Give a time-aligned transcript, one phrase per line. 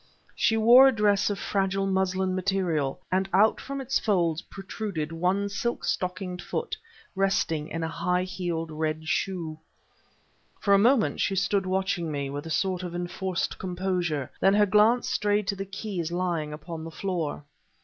[0.33, 5.47] She wore a dress of fragile muslin material, and out from its folds protruded one
[5.47, 6.75] silk stockinged foot,
[7.15, 9.59] resting in a high heeled red shoe....
[10.59, 14.65] For a moment she stood watching me, with a sort of enforced composure; then her
[14.65, 17.45] glance strayed to the keys lying upon the floor.